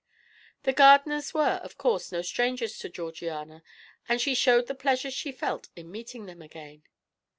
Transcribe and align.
The 0.63 0.73
Gardiners 0.73 1.31
were, 1.31 1.61
of 1.63 1.77
course, 1.77 2.11
no 2.11 2.23
strangers 2.23 2.79
to 2.79 2.89
Georgiana, 2.89 3.61
and 4.09 4.19
she 4.19 4.33
showed 4.33 4.65
the 4.65 4.73
pleasure 4.73 5.11
she 5.11 5.31
felt 5.31 5.69
in 5.75 5.91
meeting 5.91 6.25
them 6.25 6.41
again. 6.41 6.81